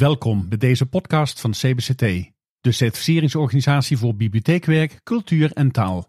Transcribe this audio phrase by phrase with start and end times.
[0.00, 6.08] Welkom bij deze podcast van CBCT, de certificeringsorganisatie voor bibliotheekwerk, cultuur en taal.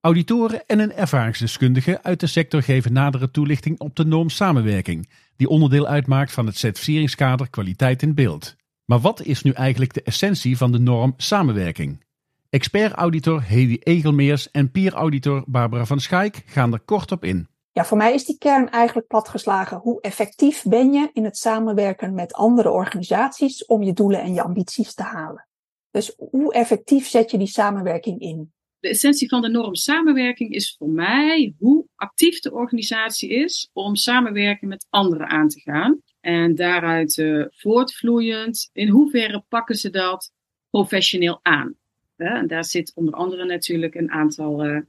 [0.00, 5.48] Auditoren en een ervaringsdeskundige uit de sector geven nadere toelichting op de norm samenwerking, die
[5.48, 8.56] onderdeel uitmaakt van het certificeringskader kwaliteit in beeld.
[8.84, 12.04] Maar wat is nu eigenlijk de essentie van de norm samenwerking?
[12.50, 17.48] Expert-auditor Hedy Egelmeers en peer-auditor Barbara van Schaik gaan er kort op in.
[17.84, 19.78] Voor mij is die kern eigenlijk platgeslagen.
[19.78, 24.42] Hoe effectief ben je in het samenwerken met andere organisaties om je doelen en je
[24.42, 25.48] ambities te halen?
[25.90, 28.52] Dus hoe effectief zet je die samenwerking in?
[28.78, 33.96] De essentie van de norm samenwerking is voor mij hoe actief de organisatie is om
[33.96, 36.00] samenwerking met anderen aan te gaan.
[36.20, 40.32] En daaruit uh, voortvloeiend, in hoeverre pakken ze dat
[40.70, 41.74] professioneel aan?
[42.16, 44.80] En daar zit onder andere natuurlijk een aantal uh,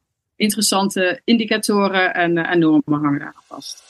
[0.41, 3.89] interessante indicatoren en, uh, en normen hangen daar vast.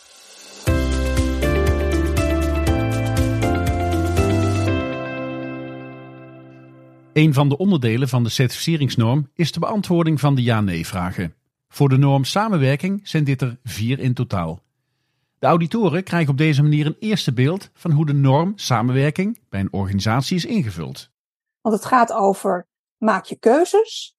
[7.14, 11.34] Een van de onderdelen van de certificeringsnorm is de beantwoording van de ja-nee-vragen.
[11.68, 14.62] Voor de norm samenwerking zijn dit er vier in totaal.
[15.40, 19.60] De auditoren krijgen op deze manier een eerste beeld van hoe de norm samenwerking bij
[19.60, 21.10] een organisatie is ingevuld.
[21.62, 24.16] Want het gaat over maak je keuzes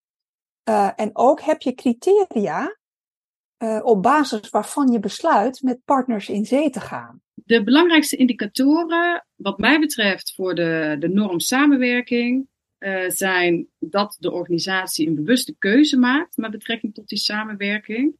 [0.68, 2.76] uh, en ook heb je criteria
[3.58, 7.20] uh, op basis waarvan je besluit met partners in zee te gaan.
[7.34, 12.46] De belangrijkste indicatoren, wat mij betreft, voor de, de norm samenwerking,
[12.78, 18.16] uh, zijn dat de organisatie een bewuste keuze maakt met betrekking tot die samenwerking.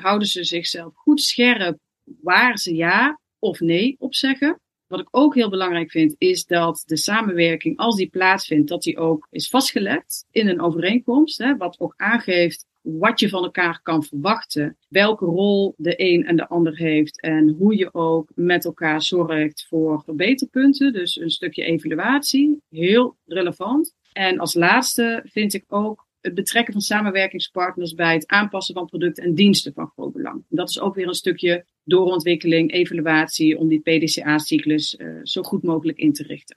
[0.00, 4.60] houden ze zichzelf goed scherp waar ze ja of nee op zeggen.
[4.92, 8.98] Wat ik ook heel belangrijk vind, is dat de samenwerking, als die plaatsvindt, dat die
[8.98, 11.38] ook is vastgelegd in een overeenkomst.
[11.38, 16.36] Hè, wat ook aangeeft wat je van elkaar kan verwachten, welke rol de een en
[16.36, 20.92] de ander heeft en hoe je ook met elkaar zorgt voor verbeterpunten.
[20.92, 23.94] Dus een stukje evaluatie, heel relevant.
[24.12, 29.24] En als laatste vind ik ook het betrekken van samenwerkingspartners bij het aanpassen van producten
[29.24, 30.44] en diensten van groot belang.
[30.48, 35.98] Dat is ook weer een stukje doorontwikkeling, evaluatie om die PDCA-cyclus uh, zo goed mogelijk
[35.98, 36.56] in te richten.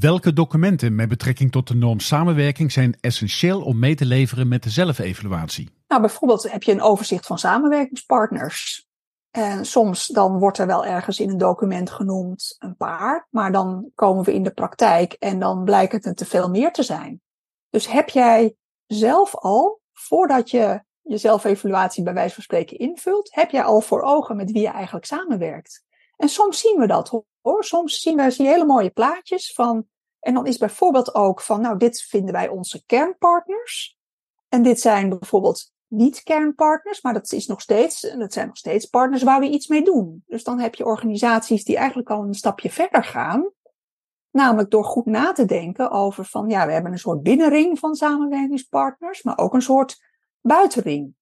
[0.00, 4.62] Welke documenten met betrekking tot de norm samenwerking zijn essentieel om mee te leveren met
[4.62, 5.68] de zelfevaluatie?
[5.88, 8.86] Nou, bijvoorbeeld heb je een overzicht van samenwerkingspartners.
[9.30, 13.90] En soms dan wordt er wel ergens in een document genoemd een paar, maar dan
[13.94, 17.20] komen we in de praktijk en dan blijkt het een te veel meer te zijn.
[17.70, 18.54] Dus heb jij
[18.86, 24.02] zelf al, voordat je je zelfevaluatie bij wijze van spreken invult, heb jij al voor
[24.02, 25.84] ogen met wie je eigenlijk samenwerkt.
[26.16, 27.64] En soms zien we dat hoor.
[27.64, 29.86] Soms zien wij zie hele mooie plaatjes van.
[30.20, 33.98] En dan is bijvoorbeeld ook van, nou, dit vinden wij onze kernpartners.
[34.48, 38.86] En dit zijn bijvoorbeeld niet kernpartners, maar dat, is nog steeds, dat zijn nog steeds
[38.86, 40.24] partners waar we iets mee doen.
[40.26, 43.50] Dus dan heb je organisaties die eigenlijk al een stapje verder gaan.
[44.36, 47.94] Namelijk door goed na te denken over van, ja, we hebben een soort binnenring van
[47.94, 49.98] samenwerkingspartners, maar ook een soort
[50.40, 51.14] buitenring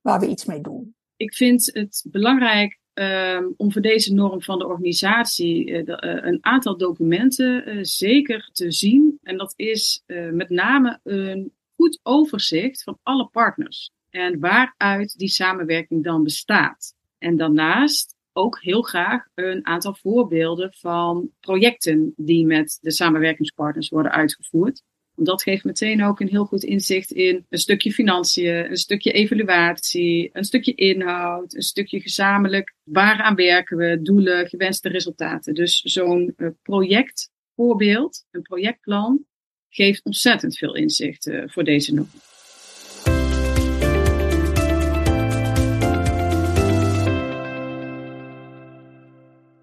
[0.00, 0.94] waar we iets mee doen.
[1.16, 6.38] Ik vind het belangrijk um, om voor deze norm van de organisatie de, uh, een
[6.40, 9.18] aantal documenten uh, zeker te zien.
[9.22, 10.02] En dat is
[10.32, 16.94] met name een goed overzicht van alle partners en waaruit die samenwerking dan bestaat.
[17.18, 24.12] En daarnaast ook heel graag een aantal voorbeelden van projecten die met de samenwerkingspartners worden
[24.12, 24.82] uitgevoerd.
[25.16, 30.30] Dat geeft meteen ook een heel goed inzicht in een stukje financiën, een stukje evaluatie,
[30.32, 32.74] een stukje inhoud, een stukje gezamenlijk.
[32.82, 35.54] Waaraan werken we, doelen, gewenste resultaten.
[35.54, 39.24] Dus zo'n uh, projectvoorbeeld, een projectplan,
[39.68, 42.08] geeft ontzettend veel inzicht uh, voor deze norm.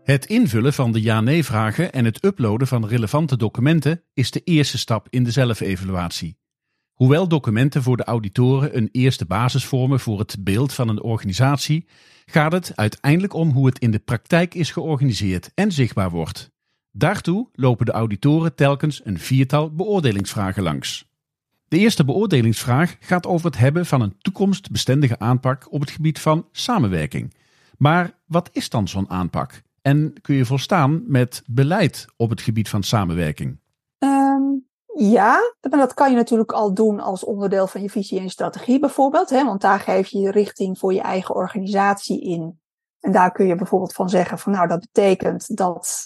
[0.04, 5.08] Het invullen van de ja-nee-vragen en het uploaden van relevante documenten is de eerste stap
[5.10, 6.38] in de zelfevaluatie.
[6.94, 11.88] Hoewel documenten voor de auditoren een eerste basis vormen voor het beeld van een organisatie,
[12.26, 16.52] gaat het uiteindelijk om hoe het in de praktijk is georganiseerd en zichtbaar wordt.
[16.92, 21.10] Daartoe lopen de auditoren telkens een viertal beoordelingsvragen langs.
[21.68, 26.48] De eerste beoordelingsvraag gaat over het hebben van een toekomstbestendige aanpak op het gebied van
[26.52, 27.34] samenwerking.
[27.78, 29.62] Maar wat is dan zo'n aanpak?
[29.82, 33.60] En kun je volstaan met beleid op het gebied van samenwerking?
[33.98, 38.30] Um, ja, maar dat kan je natuurlijk al doen als onderdeel van je visie en
[38.30, 39.30] strategie bijvoorbeeld.
[39.30, 39.46] Hè?
[39.46, 42.60] Want daar geef je richting voor je eigen organisatie in.
[43.00, 46.04] En daar kun je bijvoorbeeld van zeggen van nou dat betekent dat,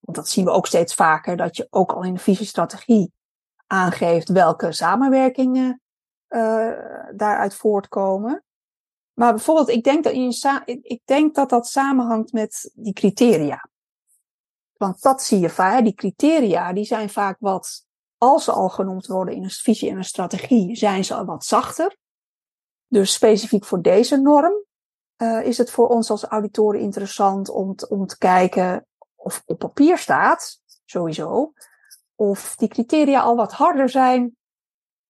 [0.00, 3.12] want dat zien we ook steeds vaker, dat je ook al in de visiestrategie
[3.66, 5.80] aangeeft welke samenwerkingen
[6.28, 6.72] uh,
[7.14, 8.44] daaruit voortkomen.
[9.18, 10.12] Maar bijvoorbeeld, ik denk dat,
[10.66, 13.68] ik denk dat dat samenhangt met die criteria.
[14.76, 15.84] Want dat zie je vaak.
[15.84, 17.86] Die criteria die zijn vaak wat,
[18.18, 21.44] als ze al genoemd worden in een visie en een strategie, zijn ze al wat
[21.44, 21.96] zachter.
[22.86, 24.64] Dus specifiek voor deze norm
[25.16, 29.98] uh, is het voor ons als auditoren interessant om, om te kijken of op papier
[29.98, 31.52] staat, sowieso,
[32.14, 34.36] of die criteria al wat harder zijn.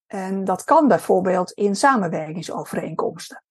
[0.06, 3.44] En dat kan bijvoorbeeld in samenwerkingsovereenkomsten.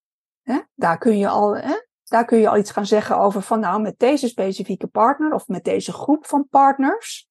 [0.46, 0.60] Hè?
[0.76, 1.76] Daar, kun je al, hè?
[2.04, 5.48] daar kun je al iets gaan zeggen over van nou, met deze specifieke partner of
[5.48, 7.30] met deze groep van partners.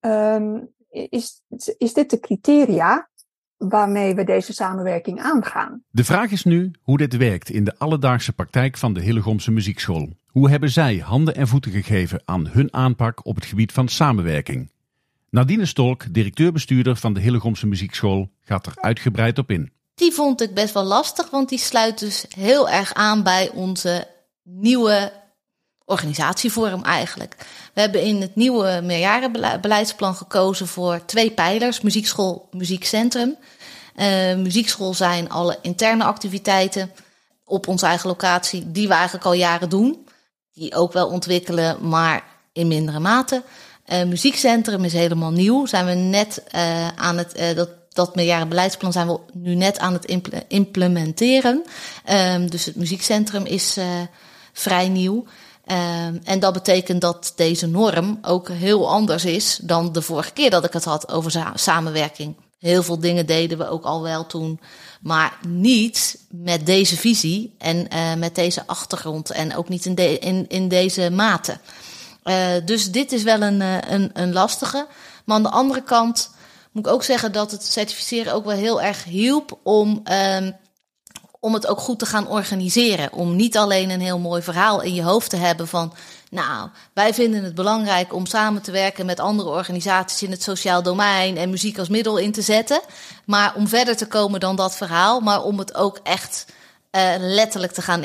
[0.00, 1.42] Um, is,
[1.78, 3.10] is dit de criteria
[3.56, 5.82] waarmee we deze samenwerking aangaan.
[5.90, 10.08] De vraag is nu hoe dit werkt in de alledaagse praktijk van de Hillegomse Muziekschool.
[10.26, 14.70] Hoe hebben zij handen en voeten gegeven aan hun aanpak op het gebied van samenwerking?
[15.30, 19.72] Nadine Stolk, directeur-bestuurder van de Hillegomse Muziekschool, gaat er uitgebreid op in.
[19.94, 24.06] Die vond ik best wel lastig, want die sluit dus heel erg aan bij onze
[24.42, 25.12] nieuwe
[25.84, 27.36] organisatievorm eigenlijk.
[27.74, 33.36] We hebben in het nieuwe meerjarenbeleidsplan gekozen voor twee pijlers: muziekschool, muziekcentrum.
[33.96, 36.92] Uh, muziekschool zijn alle interne activiteiten
[37.44, 40.06] op onze eigen locatie, die we eigenlijk al jaren doen.
[40.52, 43.42] Die ook wel ontwikkelen, maar in mindere mate.
[43.86, 45.66] Uh, muziekcentrum is helemaal nieuw.
[45.66, 50.18] Zijn we net uh, aan het, dat, dat meerjarenbeleidsplan zijn we nu net aan het
[50.48, 51.64] implementeren.
[52.04, 53.78] Ehm, dus het muziekcentrum is
[54.52, 55.24] vrij nieuw.
[55.66, 60.50] Um, en dat betekent dat deze norm ook heel anders is dan de vorige keer
[60.50, 62.36] dat ik het had over samenwerking.
[62.58, 64.60] Heel veel dingen deden we ook al wel toen,
[65.00, 70.68] maar niet met deze visie en uh, met deze achtergrond en ook niet in, in,
[70.68, 71.58] deze mate.
[72.24, 73.60] Uh, dus dit is wel een,
[73.92, 74.86] een, een lastige.
[75.24, 76.30] Maar aan de andere kant
[76.72, 80.56] moet ik ook zeggen dat het certificeren ook wel heel erg hielp om um,
[81.44, 83.12] om het ook goed te gaan organiseren.
[83.12, 85.94] Om niet alleen een heel mooi verhaal in je hoofd te hebben van,
[86.30, 90.82] nou, wij vinden het belangrijk om samen te werken met andere organisaties in het sociaal
[90.82, 92.80] domein en muziek als middel in te zetten.
[93.24, 96.46] Maar om verder te komen dan dat verhaal, maar om het ook echt
[96.90, 98.02] uh, letterlijk te gaan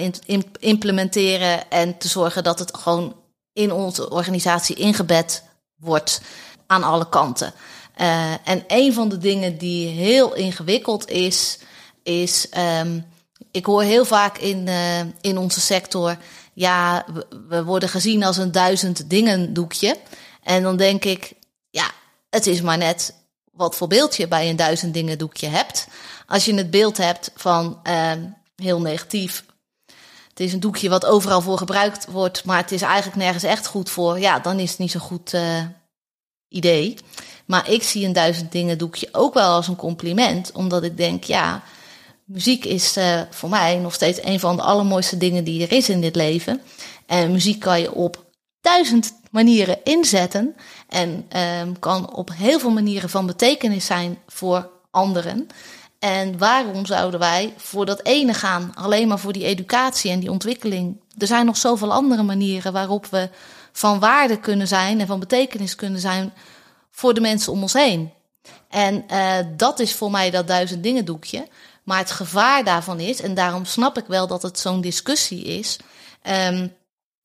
[0.60, 3.16] implementeren en te zorgen dat het gewoon
[3.54, 5.44] in onze organisatie ingebed
[5.76, 6.22] wordt
[6.68, 7.54] aan alle kanten.
[8.02, 11.58] Uh, en een van de dingen die heel ingewikkeld is,
[12.04, 12.48] is
[12.82, 13.06] um,
[13.52, 16.18] ik hoor heel vaak in, uh, in onze sector,
[16.54, 17.06] ja,
[17.48, 19.98] we, worden gezien als een duizend dingen doekje.
[20.44, 21.34] En dan denk ik,
[21.70, 21.92] ja,
[22.30, 23.14] het is maar net
[23.52, 25.88] wat voor beeld je bij een duizend dingen doekje hebt.
[26.28, 28.12] Als je het beeld hebt van uh,
[28.56, 29.46] heel negatief,
[30.30, 33.68] het is een doekje wat overal voor gebruikt wordt, maar het is eigenlijk nergens echt
[33.68, 35.64] goed voor, ja, dan is het niet zo'n goed uh,
[36.48, 36.98] idee.
[37.48, 41.24] Maar ik zie een duizend dingen doekje ook wel als een compliment, omdat ik denk,
[41.24, 41.64] ja,
[42.26, 45.90] muziek is uh, voor mij nog steeds een van de allermooiste dingen die er is
[45.90, 46.62] in dit leven.
[47.06, 48.26] En muziek kan je op
[48.62, 50.56] duizend manieren inzetten
[50.90, 51.30] en
[51.62, 55.48] um, kan op heel veel manieren van betekenis zijn voor anderen.
[56.00, 60.32] En waarom zouden wij voor dat ene gaan, alleen maar voor die educatie en die
[60.32, 61.02] ontwikkeling?
[61.18, 63.30] Er zijn nog zoveel andere manieren waarop we
[63.72, 66.34] van waarde kunnen zijn en van betekenis kunnen zijn
[66.98, 68.12] voor de mensen om ons heen.
[68.70, 71.48] En uh, dat is voor mij dat duizend dingen doekje.
[71.84, 75.78] Maar het gevaar daarvan is, en daarom snap ik wel dat het zo'n discussie is,
[76.50, 76.74] um,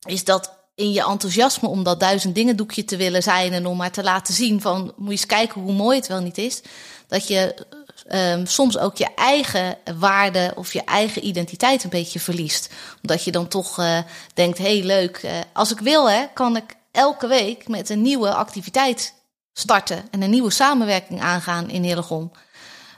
[0.05, 3.77] is dat in je enthousiasme om dat duizend dingen doekje te willen zijn en om
[3.77, 6.61] maar te laten zien van moet je eens kijken hoe mooi het wel niet is,
[7.07, 7.65] dat je
[8.11, 12.69] um, soms ook je eigen waarde of je eigen identiteit een beetje verliest.
[13.01, 13.97] Omdat je dan toch uh,
[14.33, 18.01] denkt, hé hey, leuk, uh, als ik wil hè, kan ik elke week met een
[18.01, 19.13] nieuwe activiteit
[19.53, 22.31] starten en een nieuwe samenwerking aangaan in Hillegom.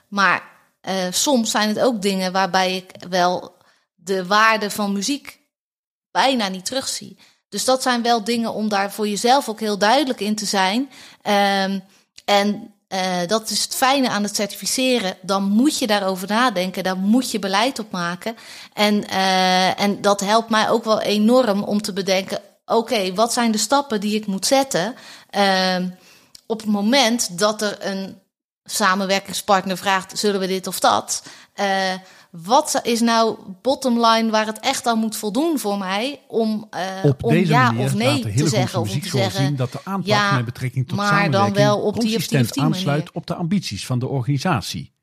[0.08, 0.44] Maar
[0.82, 3.56] uh, soms zijn het ook dingen waarbij ik wel
[3.96, 5.40] de waarde van muziek
[6.12, 7.18] bijna niet terugzie.
[7.50, 10.90] Dus dat zijn wel dingen om daar voor jezelf ook heel duidelijk in te zijn.
[11.70, 11.84] Um,
[12.26, 15.18] en uh, dat is het fijne aan het certificeren.
[15.22, 18.36] Dan moet je daarover nadenken, daar moet je beleid op maken.
[18.74, 23.52] En, uh, en dat helpt mij ook wel enorm om te bedenken: oké, wat zijn
[23.52, 24.96] de stappen die ik moet zetten?
[25.38, 25.76] Uh,
[26.48, 28.20] op het moment dat er een
[28.64, 31.24] samenwerkingspartner vraagt: zullen we dit of dat?
[31.60, 31.94] Uh,
[32.32, 36.70] wat is nou bottom line waar het echt aan moet voldoen voor mij om,
[37.04, 38.80] uh, om ja of nee te zeggen?
[38.80, 41.82] Of te zeggen zien dat de aanpak ja, met betrekking tot maar samenwerking dan wel
[41.82, 43.14] op die of die, of die aansluit manier.
[43.14, 44.94] op de ambities van de organisatie.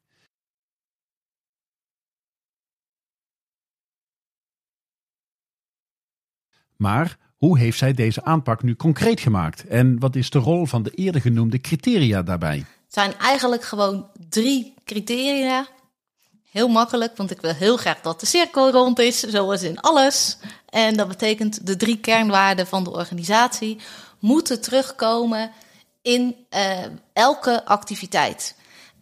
[6.77, 9.67] Maar hoe heeft zij deze aanpak nu concreet gemaakt?
[9.67, 12.65] En wat is de rol van de eerder genoemde criteria daarbij?
[12.89, 15.67] zijn eigenlijk gewoon drie criteria.
[16.51, 20.39] Heel makkelijk, want ik wil heel graag dat de cirkel rond is, zoals in alles.
[20.69, 23.79] En dat betekent de drie kernwaarden van de organisatie.
[24.19, 25.51] moeten terugkomen
[26.03, 26.79] in uh,
[27.13, 28.55] elke activiteit.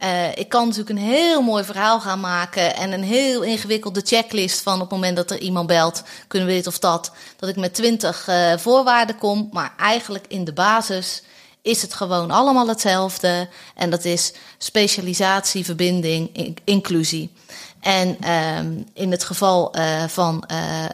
[0.05, 4.63] Uh, ik kan natuurlijk een heel mooi verhaal gaan maken en een heel ingewikkelde checklist
[4.63, 7.57] van op het moment dat er iemand belt, kunnen we dit of dat, dat ik
[7.57, 9.49] met twintig uh, voorwaarden kom.
[9.53, 11.23] Maar eigenlijk in de basis
[11.63, 13.49] is het gewoon allemaal hetzelfde.
[13.75, 17.33] En dat is specialisatie, verbinding, inclusie.
[17.81, 20.45] En um, in het geval uh, van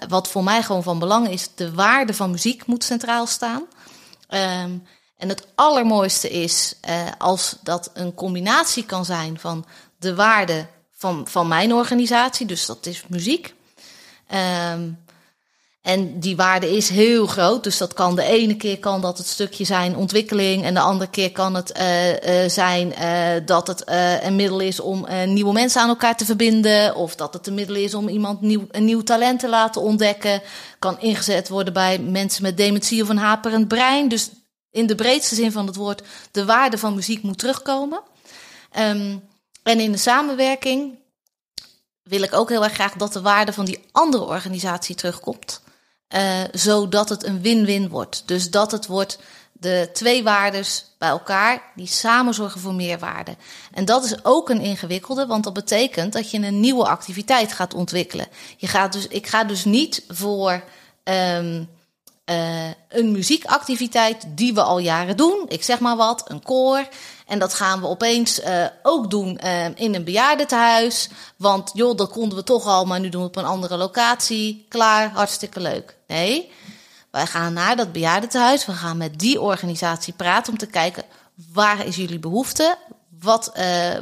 [0.09, 3.63] wat voor mij gewoon van belang is, de waarde van muziek moet centraal staan.
[4.63, 4.87] Um,
[5.17, 9.65] en het allermooiste is uh, als dat een combinatie kan zijn van
[9.99, 13.55] de waarde van, van mijn organisatie, dus dat is muziek.
[14.73, 15.05] Um,
[15.83, 17.65] en die waarde is heel groot.
[17.65, 20.65] Dus dat kan de ene keer kan dat het stukje zijn ontwikkeling.
[20.65, 22.95] En de andere keer kan het uh, uh, zijn
[23.45, 23.83] dat het
[24.23, 26.95] een middel is om nieuwe mensen aan elkaar te verbinden.
[26.95, 30.43] Of dat het een middel is om iemand nieuw, een nieuw talent te laten ontdekken.
[30.79, 34.09] Kan ingezet worden bij mensen met dementie of een haperend brein.
[34.09, 34.31] Dus
[34.76, 38.02] in de breedste zin van het woord, de waarde van muziek moet terugkomen.
[38.78, 39.28] Um,
[39.62, 40.99] en in de samenwerking
[42.02, 45.62] wil ik ook heel erg graag dat de waarde van die andere organisatie terugkomt.
[46.14, 48.23] Uh, zodat het een win-win wordt.
[48.26, 49.18] Dus dat het wordt
[49.52, 53.37] de twee waardes bij elkaar die samen zorgen voor meerwaarde.
[53.73, 57.75] En dat is ook een ingewikkelde, want dat betekent dat je een nieuwe activiteit gaat
[57.75, 58.28] ontwikkelen.
[58.56, 60.62] Je gaat dus, ik ga dus niet voor
[61.04, 61.68] um,
[62.30, 65.45] uh, een muziekactiviteit die we al jaren doen.
[65.49, 66.88] Ik zeg maar wat, een koor.
[67.26, 71.09] En dat gaan we opeens uh, ook doen uh, in een bejaardentehuis.
[71.37, 74.66] Want joh, dat konden we toch al, maar nu doen we op een andere locatie.
[74.68, 75.97] Klaar, hartstikke leuk.
[76.06, 76.50] Nee,
[77.11, 78.66] wij gaan naar dat bejaardentehuis.
[78.66, 81.04] We gaan met die organisatie praten om te kijken
[81.52, 82.76] waar is jullie behoefte?
[83.21, 83.52] Wat,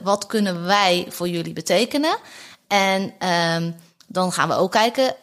[0.02, 2.16] wat kunnen wij voor jullie betekenen?
[2.68, 3.76] En um,
[4.06, 5.14] dan gaan we ook kijken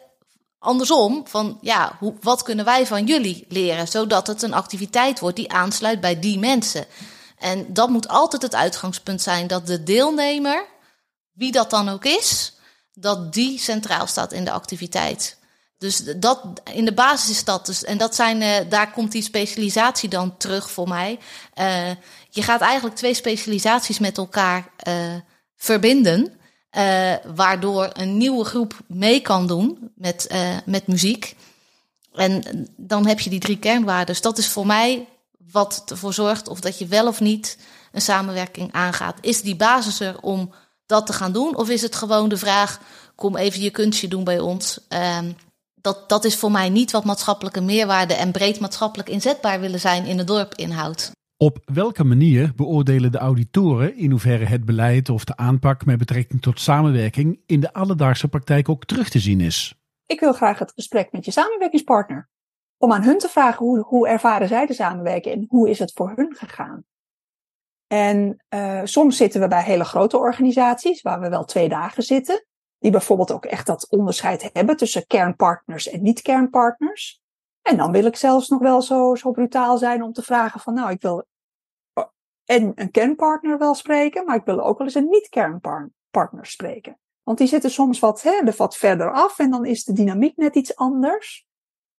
[0.62, 5.36] andersom van ja, hoe, wat kunnen wij van jullie leren, zodat het een activiteit wordt
[5.36, 6.86] die aansluit bij die mensen.
[7.38, 10.66] En dat moet altijd het uitgangspunt zijn dat de deelnemer,
[11.32, 12.54] wie dat dan ook is,
[12.94, 15.38] dat die centraal staat in de activiteit.
[15.78, 19.24] Dus dat, in de basis is dat dus, en dat zijn, uh, daar komt die
[19.24, 21.20] specialisatie dan terug voor mij.
[21.60, 21.90] Uh,
[22.30, 25.16] je gaat eigenlijk twee specialisaties met elkaar uh,
[25.56, 26.41] verbinden.
[26.78, 31.36] Uh, waardoor een nieuwe groep mee kan doen met, uh, met muziek.
[32.14, 32.44] En
[32.78, 34.06] dan heb je die drie kernwaarden.
[34.06, 35.08] Dus dat is voor mij
[35.52, 37.58] wat ervoor zorgt of dat je wel of niet
[37.92, 39.18] een samenwerking aangaat.
[39.22, 40.54] Is die basis er om
[40.86, 41.56] dat te gaan doen?
[41.56, 42.80] Of is het gewoon de vraag:
[43.16, 44.80] kom even je kunstje doen bij ons?
[44.90, 45.18] Uh,
[45.76, 50.06] dat, dat is voor mij niet wat maatschappelijke meerwaarde en breed maatschappelijk inzetbaar willen zijn
[50.06, 51.12] in het dorp inhoudt.
[51.42, 56.42] Op welke manier beoordelen de auditoren in hoeverre het beleid of de aanpak met betrekking
[56.42, 59.82] tot samenwerking in de alledaagse praktijk ook terug te zien is?
[60.06, 62.30] Ik wil graag het gesprek met je samenwerkingspartner.
[62.78, 65.92] Om aan hun te vragen hoe, hoe ervaren zij de samenwerking en hoe is het
[65.94, 66.84] voor hun gegaan.
[67.88, 72.46] En uh, soms zitten we bij hele grote organisaties waar we wel twee dagen zitten.
[72.80, 77.22] Die bijvoorbeeld ook echt dat onderscheid hebben tussen kernpartners en niet-kernpartners.
[77.62, 80.74] En dan wil ik zelfs nog wel zo, zo brutaal zijn om te vragen van
[80.74, 81.30] nou, ik wil
[82.52, 87.00] en een kernpartner wel spreken, maar ik wil ook wel eens een niet-kernpartner spreken.
[87.24, 90.76] Want die zitten soms wat, hè, verder af en dan is de dynamiek net iets
[90.76, 91.48] anders.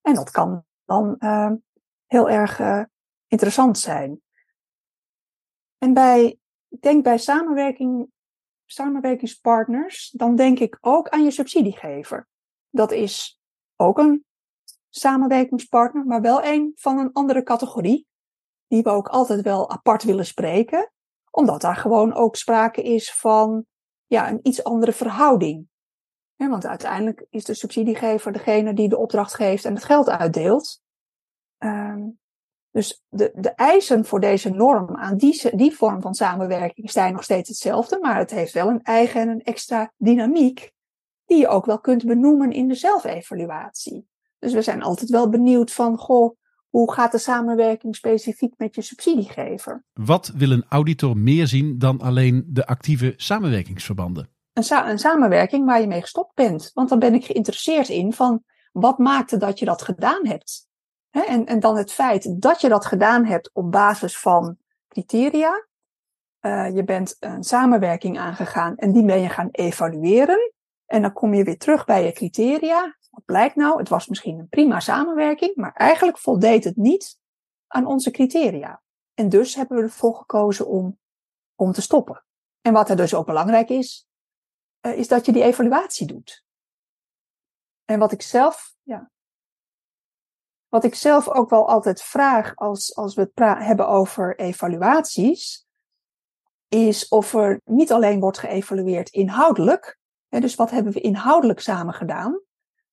[0.00, 1.50] En dat kan dan uh,
[2.06, 2.82] heel erg uh,
[3.26, 4.21] interessant zijn.
[5.78, 8.11] En bij, ik denk bij samenwerking,
[8.66, 12.28] samenwerkingspartners, dan denk ik ook aan je subsidiegever.
[12.71, 13.40] Dat is
[13.76, 14.25] ook een
[14.88, 18.06] samenwerkingspartner, maar wel een van een andere categorie
[18.73, 20.93] die we ook altijd wel apart willen spreken,
[21.31, 23.64] omdat daar gewoon ook sprake is van
[24.07, 25.69] ja, een iets andere verhouding.
[26.37, 30.81] Want uiteindelijk is de subsidiegever degene die de opdracht geeft en het geld uitdeelt.
[31.59, 32.19] Um,
[32.71, 37.23] dus de, de eisen voor deze norm aan die, die vorm van samenwerking zijn nog
[37.23, 40.73] steeds hetzelfde, maar het heeft wel een eigen en een extra dynamiek,
[41.25, 44.07] die je ook wel kunt benoemen in de zelfevaluatie.
[44.38, 46.37] Dus we zijn altijd wel benieuwd van, goh,
[46.73, 49.85] hoe gaat de samenwerking specifiek met je subsidiegever?
[49.93, 54.29] Wat wil een auditor meer zien dan alleen de actieve samenwerkingsverbanden?
[54.52, 56.71] Een, sa een samenwerking waar je mee gestopt bent.
[56.75, 60.69] Want dan ben ik geïnteresseerd in van wat maakte dat je dat gedaan hebt.
[61.11, 64.57] en, en dan het feit dat je dat gedaan hebt op basis van
[64.88, 65.67] criteria.
[66.41, 70.52] Uh, je bent een samenwerking aangegaan en die ben je gaan evalueren.
[70.87, 72.97] En dan kom je weer terug bij je criteria.
[73.12, 73.78] Wat blijkt nou?
[73.78, 77.19] Het was misschien een prima samenwerking, maar eigenlijk voldeed het niet
[77.66, 78.83] aan onze criteria.
[79.14, 80.99] En dus hebben we ervoor gekozen om,
[81.54, 82.25] om te stoppen.
[82.61, 84.07] En wat er dus ook belangrijk is,
[84.87, 86.45] uh, is dat je die evaluatie doet.
[87.85, 89.11] En wat ik zelf, ja.
[90.69, 95.66] wat ik zelf ook wel altijd vraag als, als we het hebben over evaluaties,
[96.69, 101.95] is of er niet alleen wordt geëvalueerd inhoudelijk, hè, dus wat hebben we inhoudelijk samen
[101.95, 102.40] gedaan,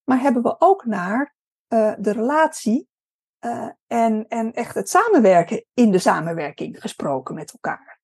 [0.09, 1.35] maar hebben we ook naar
[1.73, 2.89] uh, de relatie
[3.45, 7.99] uh, en, en echt het samenwerken in de samenwerking gesproken met elkaar.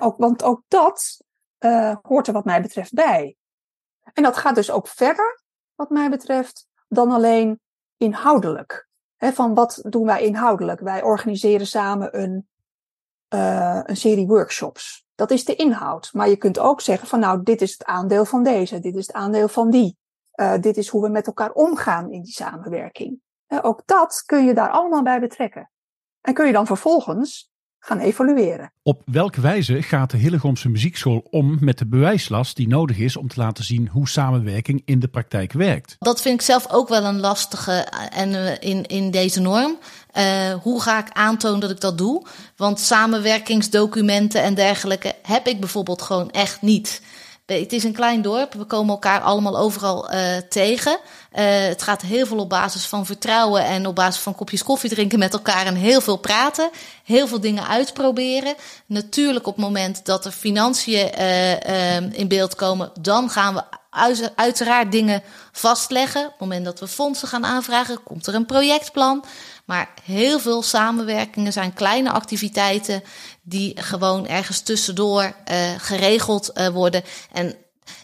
[0.00, 1.24] Ook, want ook dat
[1.58, 3.36] uh, hoort er wat mij betreft bij.
[4.12, 5.42] En dat gaat dus ook verder,
[5.74, 7.60] wat mij betreft, dan alleen
[7.96, 8.88] inhoudelijk.
[9.16, 10.80] Van wat doen wij inhoudelijk?
[10.80, 12.48] Wij organiseren samen een,
[13.88, 15.06] een serie workshops.
[15.14, 16.12] Dat is de inhoud.
[16.12, 19.06] Maar je kunt ook zeggen van nou, dit is het aandeel van deze, dit is
[19.06, 19.98] het aandeel van die.
[20.36, 23.20] Uh, dit is hoe we met elkaar omgaan in die samenwerking.
[23.48, 25.70] Uh, ook dat kun je daar allemaal bij betrekken.
[26.20, 27.52] En kun je dan vervolgens
[27.84, 28.72] gaan evalueren.
[28.82, 33.28] Op welke wijze gaat de Hillegomse Muziekschool om met de bewijslast die nodig is om
[33.28, 35.96] te laten zien hoe samenwerking in de praktijk werkt?
[35.98, 37.72] Dat vind ik zelf ook wel een lastige
[38.12, 39.78] en in, in deze norm.
[40.18, 42.26] Uh, hoe ga ik aantonen dat ik dat doe?
[42.56, 47.02] Want samenwerkingsdocumenten en dergelijke heb ik bijvoorbeeld gewoon echt niet.
[47.46, 48.52] Het is een klein dorp.
[48.54, 50.92] We komen elkaar allemaal overal uh, tegen.
[50.92, 54.90] Uh, het gaat heel veel op basis van vertrouwen en op basis van kopjes koffie
[54.90, 56.70] drinken met elkaar en heel veel praten.
[57.04, 58.54] Heel veel dingen uitproberen.
[58.86, 61.12] Natuurlijk op het moment dat er financiën
[62.12, 63.62] in beeld komen, dan gaan we
[64.34, 65.22] uiteraard dingen
[65.52, 66.24] vastleggen.
[66.24, 69.24] Op het moment dat we fondsen gaan aanvragen, komt er een projectplan.
[69.64, 73.02] Maar heel veel samenwerkingen zijn kleine activiteiten
[73.42, 77.02] die gewoon ergens tussendoor uh, geregeld uh, worden.
[77.32, 77.54] En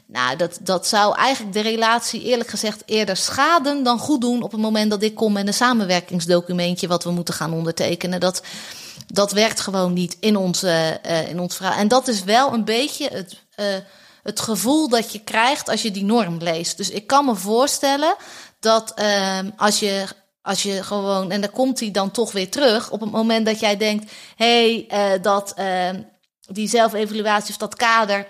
[0.06, 4.52] nou, dat, dat zou eigenlijk de relatie eerlijk gezegd eerder schaden dan goed doen op
[4.52, 8.20] het moment dat ik kom met een samenwerkingsdocumentje wat we moeten gaan ondertekenen.
[8.20, 8.42] Dat,
[9.06, 11.78] dat werkt gewoon niet in, onze, uh, in ons verhaal.
[11.78, 13.36] En dat is wel een beetje het,
[14.22, 16.76] het gevoel dat je krijgt als je die norm leest.
[16.76, 18.14] Dus ik kan me voorstellen
[18.60, 20.06] dat uh, als je
[20.42, 23.60] als je gewoon, en dan komt hij dan toch weer terug op het moment dat
[23.60, 25.88] jij denkt: hé, hey, uh, dat uh,
[26.40, 28.26] die zelfevaluatie of dat kader,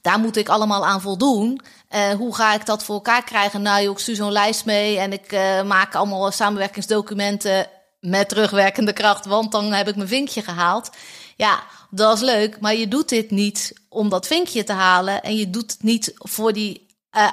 [0.00, 1.60] daar moet ik allemaal aan voldoen.
[1.90, 3.62] Uh, hoe ga ik dat voor elkaar krijgen?
[3.62, 5.32] Nou, ik stuur zo'n lijst mee en ik
[5.64, 7.66] maak allemaal samenwerkingsdocumenten
[8.00, 10.90] met terugwerkende kracht, want dan heb ik mijn vinkje gehaald.
[11.36, 15.36] Ja, dat is leuk, maar je doet dit niet om dat vinkje te halen en
[15.36, 16.86] je doet het niet voor die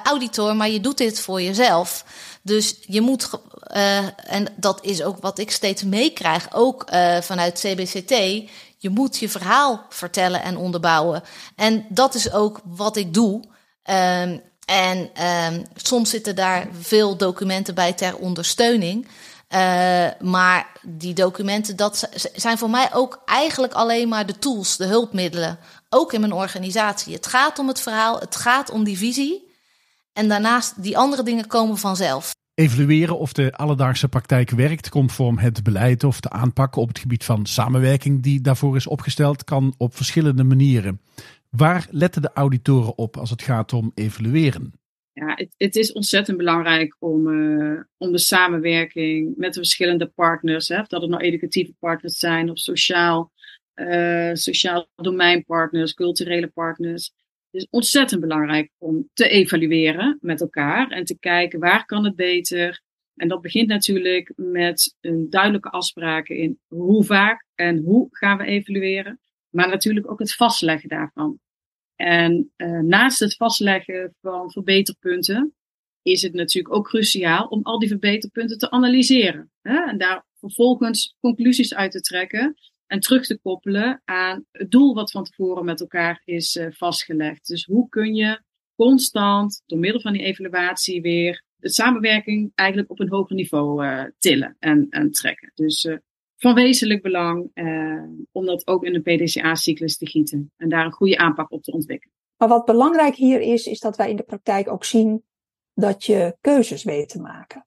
[0.04, 2.04] auditor, maar je doet dit voor jezelf.
[2.42, 3.30] Dus je moet,
[3.76, 3.98] uh,
[4.32, 8.10] en dat is ook wat ik steeds meekrijg, ook uh, vanuit CBCT.
[8.78, 11.22] Je moet je verhaal vertellen en onderbouwen.
[11.56, 13.42] En dat is ook wat ik doe.
[13.90, 15.10] Um, en
[15.52, 19.08] um, soms zitten daar veel documenten bij ter ondersteuning.
[19.48, 19.58] Uh,
[20.20, 25.58] maar die documenten, dat zijn voor mij ook eigenlijk alleen maar de tools, de hulpmiddelen.
[25.88, 27.14] Ook in mijn organisatie.
[27.14, 29.52] Het gaat om het verhaal, het gaat om die visie.
[30.12, 32.32] En daarnaast, die andere dingen komen vanzelf.
[32.54, 37.24] Evalueren of de alledaagse praktijk werkt conform het beleid of de aanpak op het gebied
[37.24, 41.00] van samenwerking die daarvoor is opgesteld, kan op verschillende manieren.
[41.50, 44.72] Waar letten de auditoren op als het gaat om evalueren?
[45.14, 50.68] Ja, het, het is ontzettend belangrijk om, uh, om de samenwerking met de verschillende partners,
[50.68, 53.32] hè, of dat het nou educatieve partners zijn of sociaal,
[53.74, 57.12] uh, sociaal domeinpartners, culturele partners,
[57.54, 62.16] het is ontzettend belangrijk om te evalueren met elkaar en te kijken waar kan het
[62.16, 62.82] beter.
[63.14, 68.44] En dat begint natuurlijk met een duidelijke afspraken in hoe vaak en hoe gaan we
[68.44, 69.20] evalueren.
[69.48, 71.38] Maar natuurlijk ook het vastleggen daarvan.
[71.96, 75.54] En uh, naast het vastleggen van verbeterpunten
[76.02, 79.50] is het natuurlijk ook cruciaal om al die verbeterpunten te analyseren.
[79.62, 79.84] Hè?
[79.84, 82.54] En daar vervolgens conclusies uit te trekken
[82.86, 87.46] en terug te koppelen aan het doel wat van tevoren met elkaar is uh, vastgelegd.
[87.46, 88.42] Dus hoe kun je
[88.76, 94.04] constant door middel van die evaluatie weer de samenwerking eigenlijk op een hoger niveau uh,
[94.18, 95.52] tillen en, en trekken.
[95.54, 95.88] Dus
[96.36, 97.50] van wezenlijk belang
[98.32, 101.72] om dat ook in een PDCA-cyclus te gieten en daar een goede aanpak op te
[101.72, 102.14] ontwikkelen.
[102.36, 105.24] Maar wat belangrijk hier is, is dat wij in de praktijk ook zien
[105.74, 107.66] dat je keuzes weet te maken.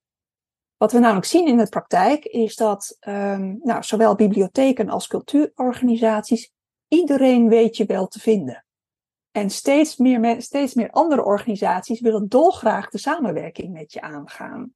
[0.78, 6.52] Wat we namelijk zien in de praktijk is dat um, nou, zowel bibliotheken als cultuurorganisaties
[6.88, 8.66] iedereen weet je wel te vinden.
[9.32, 14.74] En steeds meer, steeds meer andere organisaties willen dolgraag de samenwerking met je aangaan.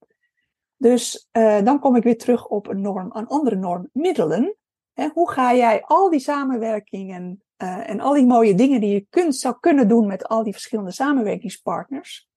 [0.82, 4.56] Dus uh, dan kom ik weer terug op een norm, een andere norm, middelen.
[4.94, 9.06] He, hoe ga jij al die samenwerkingen uh, en al die mooie dingen die je
[9.10, 12.30] kunt, zou kunnen doen met al die verschillende samenwerkingspartners,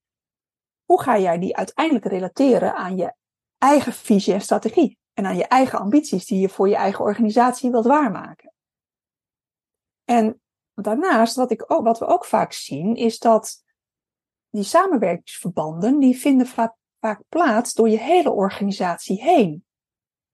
[0.84, 3.14] hoe ga jij die uiteindelijk relateren aan je
[3.58, 4.98] eigen visie en strategie.
[5.12, 8.52] En aan je eigen ambities die je voor je eigen organisatie wilt waarmaken.
[10.04, 10.40] En
[10.74, 13.64] daarnaast, wat, ik ook, wat we ook vaak zien, is dat
[14.50, 19.64] die samenwerkingsverbanden, die vinden vaak, vaak plaats door je hele organisatie heen.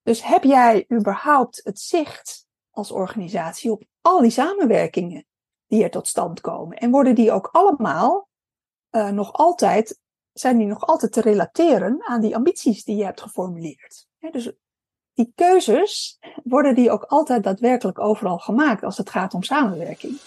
[0.02, 5.26] Dus heb jij überhaupt het zicht als organisatie op al die samenwerkingen
[5.66, 6.76] die er tot stand komen?
[6.76, 8.28] En worden die ook allemaal
[8.90, 9.98] uh, nog altijd,
[10.32, 14.06] zijn die nog altijd te relateren aan die ambities die je hebt geformuleerd?
[14.30, 14.52] dus
[15.12, 20.18] die keuzes, worden die ook altijd daadwerkelijk overal gemaakt als het gaat om samenwerking?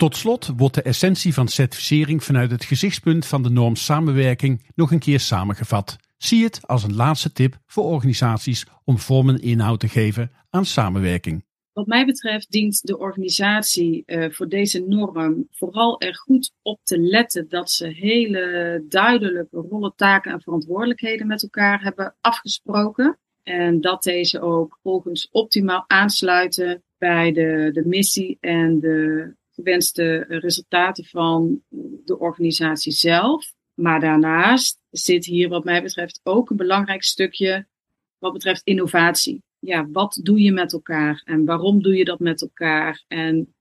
[0.00, 4.92] Tot slot wordt de essentie van certificering vanuit het gezichtspunt van de norm samenwerking nog
[4.92, 5.96] een keer samengevat.
[6.16, 10.64] Zie het als een laatste tip voor organisaties om vorm en inhoud te geven aan
[10.64, 11.44] samenwerking.
[11.72, 16.98] Wat mij betreft dient de organisatie uh, voor deze norm vooral er goed op te
[16.98, 23.18] letten dat ze hele duidelijke rollen, taken en verantwoordelijkheden met elkaar hebben afgesproken.
[23.42, 31.04] En dat deze ook volgens optimaal aansluiten bij de, de missie en de gewenste resultaten
[31.04, 31.62] van
[32.04, 33.52] de organisatie zelf.
[33.74, 37.66] Maar daarnaast zit hier wat mij betreft ook een belangrijk stukje
[38.18, 39.42] wat betreft innovatie.
[39.58, 43.04] Ja, wat doe je met elkaar en waarom doe je dat met elkaar?
[43.08, 43.54] En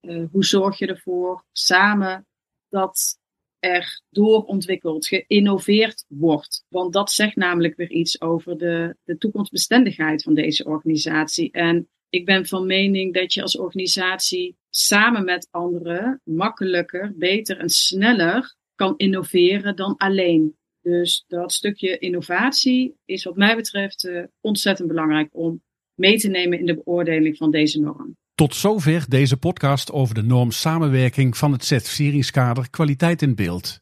[0.00, 2.26] uh, hoe zorg je ervoor samen
[2.68, 3.18] dat
[3.58, 6.64] er doorontwikkeld, geïnnoveerd wordt?
[6.68, 11.50] Want dat zegt namelijk weer iets over de, de toekomstbestendigheid van deze organisatie.
[11.52, 17.68] En ik ben van mening dat je als organisatie samen met anderen makkelijker, beter en
[17.68, 20.58] sneller kan innoveren dan alleen.
[20.82, 25.62] Dus dat stukje innovatie is wat mij betreft uh, ontzettend belangrijk om
[25.94, 28.16] mee te nemen in de beoordeling van deze norm.
[28.34, 33.80] Tot zover deze podcast over de norm samenwerking van het certificeringskader kwaliteit in beeld.